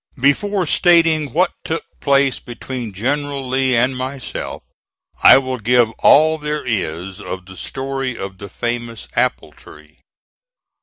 [0.19, 4.63] Before stating what took place between General Lee and myself,
[5.21, 9.99] I will give all there is of the story of the famous apple tree.